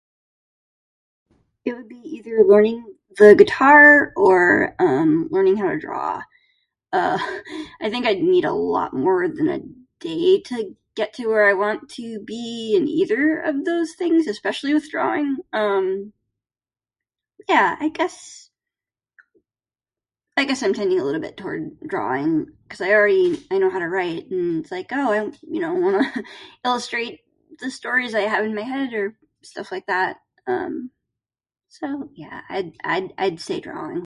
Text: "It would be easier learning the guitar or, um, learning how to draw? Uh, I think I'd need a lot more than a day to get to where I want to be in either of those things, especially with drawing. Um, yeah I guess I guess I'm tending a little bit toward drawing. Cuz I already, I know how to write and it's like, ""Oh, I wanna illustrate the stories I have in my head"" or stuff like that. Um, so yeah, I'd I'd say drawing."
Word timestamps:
"It 1.65 1.73
would 1.75 1.89
be 1.89 1.97
easier 1.97 2.43
learning 2.43 2.85
the 3.17 3.35
guitar 3.37 4.13
or, 4.15 4.75
um, 4.79 5.27
learning 5.31 5.57
how 5.57 5.69
to 5.69 5.77
draw? 5.79 6.23
Uh, 6.91 7.17
I 7.79 7.89
think 7.89 8.05
I'd 8.05 8.21
need 8.21 8.45
a 8.45 8.53
lot 8.53 8.93
more 8.93 9.27
than 9.27 9.47
a 9.47 9.59
day 9.99 10.41
to 10.41 10.75
get 10.95 11.13
to 11.13 11.27
where 11.27 11.47
I 11.47 11.53
want 11.53 11.89
to 11.91 12.19
be 12.19 12.73
in 12.75 12.87
either 12.87 13.39
of 13.39 13.63
those 13.63 13.93
things, 13.93 14.27
especially 14.27 14.73
with 14.73 14.89
drawing. 14.89 15.37
Um, 15.53 16.13
yeah 17.49 17.75
I 17.79 17.89
guess 17.89 18.51
I 20.37 20.45
guess 20.45 20.61
I'm 20.61 20.75
tending 20.75 20.99
a 20.99 21.03
little 21.03 21.21
bit 21.21 21.37
toward 21.37 21.79
drawing. 21.81 22.47
Cuz 22.69 22.81
I 22.81 22.91
already, 22.93 23.43
I 23.51 23.57
know 23.57 23.69
how 23.69 23.79
to 23.79 23.87
write 23.87 24.29
and 24.31 24.63
it's 24.63 24.71
like, 24.71 24.89
""Oh, 24.91 25.11
I 25.11 25.29
wanna 25.53 26.13
illustrate 26.65 27.21
the 27.59 27.69
stories 27.71 28.15
I 28.15 28.21
have 28.21 28.45
in 28.45 28.55
my 28.55 28.61
head"" 28.61 28.93
or 28.93 29.17
stuff 29.43 29.71
like 29.71 29.85
that. 29.87 30.17
Um, 30.47 30.91
so 31.69 32.09
yeah, 32.15 32.41
I'd 32.49 32.73
I'd 33.17 33.39
say 33.39 33.59
drawing." 33.59 33.99